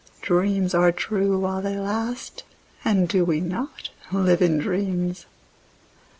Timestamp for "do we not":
3.07-3.89